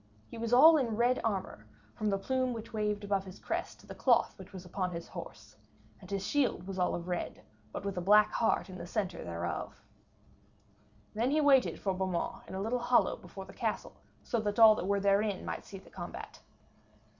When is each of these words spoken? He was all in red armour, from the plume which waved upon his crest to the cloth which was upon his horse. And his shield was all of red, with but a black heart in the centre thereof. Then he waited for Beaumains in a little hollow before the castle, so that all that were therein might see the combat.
He 0.29 0.37
was 0.39 0.51
all 0.51 0.77
in 0.77 0.95
red 0.95 1.21
armour, 1.23 1.67
from 1.93 2.09
the 2.09 2.17
plume 2.17 2.53
which 2.53 2.73
waved 2.73 3.03
upon 3.03 3.21
his 3.21 3.37
crest 3.37 3.81
to 3.81 3.85
the 3.85 3.93
cloth 3.93 4.33
which 4.35 4.51
was 4.51 4.65
upon 4.65 4.89
his 4.89 5.07
horse. 5.07 5.55
And 5.99 6.09
his 6.09 6.25
shield 6.25 6.65
was 6.65 6.79
all 6.79 6.95
of 6.95 7.07
red, 7.07 7.43
with 7.71 7.83
but 7.83 7.97
a 7.97 8.01
black 8.01 8.31
heart 8.31 8.67
in 8.67 8.79
the 8.79 8.87
centre 8.87 9.23
thereof. 9.23 9.79
Then 11.13 11.29
he 11.29 11.39
waited 11.39 11.79
for 11.79 11.93
Beaumains 11.93 12.41
in 12.47 12.55
a 12.55 12.61
little 12.61 12.79
hollow 12.79 13.15
before 13.15 13.45
the 13.45 13.53
castle, 13.53 13.93
so 14.23 14.39
that 14.39 14.57
all 14.57 14.73
that 14.73 14.87
were 14.87 14.99
therein 14.99 15.45
might 15.45 15.65
see 15.67 15.77
the 15.77 15.91
combat. 15.91 16.39